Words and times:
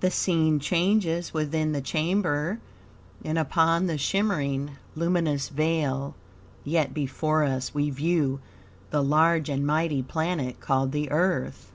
The 0.00 0.10
scene 0.10 0.58
changes 0.58 1.32
within 1.32 1.70
the 1.70 1.80
chamber, 1.80 2.58
and 3.24 3.38
upon 3.38 3.86
the 3.86 3.96
shimmering, 3.96 4.72
luminous 4.96 5.48
veil, 5.48 6.16
yet 6.64 6.92
before 6.92 7.44
us, 7.44 7.72
we 7.72 7.88
view 7.88 8.40
the 8.90 9.00
large 9.00 9.48
and 9.48 9.64
mighty 9.64 10.02
planet 10.02 10.58
called 10.58 10.90
the 10.90 11.08
Earth. 11.12 11.70